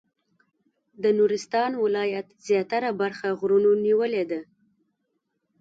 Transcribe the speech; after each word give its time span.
د 1.03 1.05
نورستان 1.17 1.71
ولایت 1.83 2.27
زیاتره 2.47 2.89
برخه 3.01 3.27
غرونو 3.39 3.71
نیولې 3.85 4.23
ده. 4.31 4.41